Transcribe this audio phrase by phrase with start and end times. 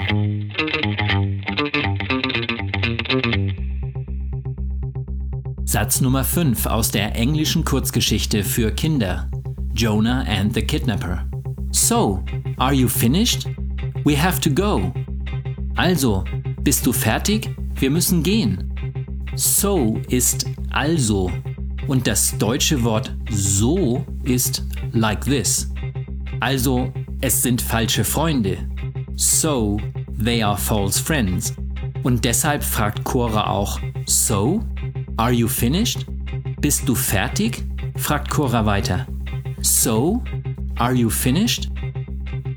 [5.63, 9.29] Satz Nummer 5 aus der englischen Kurzgeschichte für Kinder.
[9.79, 11.23] Jonah and the Kidnapper.
[11.71, 12.21] So,
[12.57, 13.47] are you finished?
[14.03, 14.91] We have to go.
[15.77, 16.25] Also,
[16.63, 17.55] bist du fertig?
[17.75, 18.73] Wir müssen gehen.
[19.35, 21.31] So ist also
[21.87, 25.71] und das deutsche Wort so ist like this.
[26.41, 26.91] Also,
[27.21, 28.57] es sind falsche Freunde.
[29.15, 29.79] So,
[30.21, 31.53] they are false friends.
[32.03, 34.61] Und deshalb fragt Cora auch, so?
[35.15, 36.05] Are you finished?
[36.59, 37.63] Bist du fertig?
[37.95, 39.07] fragt Cora weiter.
[39.61, 40.23] So?
[40.77, 41.69] Are you finished?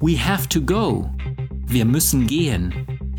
[0.00, 1.10] We have to go.
[1.66, 2.72] Wir müssen gehen.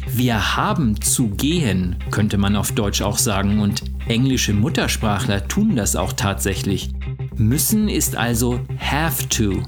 [0.08, 5.96] Wir haben zu gehen, könnte man auf Deutsch auch sagen, und englische Muttersprachler tun das
[5.96, 6.92] auch tatsächlich.
[7.36, 9.64] Müssen ist also have to.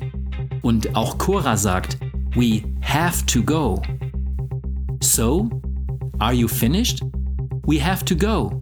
[0.61, 1.97] Und auch Cora sagt,
[2.35, 3.81] we have to go.
[5.01, 5.49] So,
[6.19, 7.01] are you finished?
[7.65, 8.61] We have to go.